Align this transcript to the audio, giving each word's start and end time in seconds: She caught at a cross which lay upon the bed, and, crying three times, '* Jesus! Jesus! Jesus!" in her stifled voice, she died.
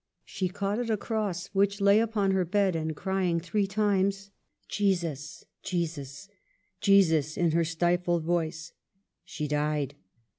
She 0.25 0.49
caught 0.49 0.79
at 0.79 0.89
a 0.89 0.97
cross 0.97 1.45
which 1.53 1.79
lay 1.79 1.99
upon 1.99 2.33
the 2.33 2.43
bed, 2.43 2.75
and, 2.75 2.95
crying 2.95 3.39
three 3.39 3.67
times, 3.67 4.31
'* 4.47 4.67
Jesus! 4.67 5.45
Jesus! 5.61 6.27
Jesus!" 6.81 7.37
in 7.37 7.51
her 7.51 7.63
stifled 7.63 8.23
voice, 8.23 8.73
she 9.23 9.47
died. 9.47 9.93